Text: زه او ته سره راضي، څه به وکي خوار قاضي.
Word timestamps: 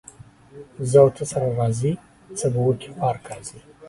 زه 0.89 0.97
او 1.03 1.09
ته 1.15 1.23
سره 1.31 1.47
راضي، 1.59 1.91
څه 2.37 2.45
به 2.53 2.59
وکي 2.67 2.89
خوار 2.95 3.15
قاضي. 3.25 3.59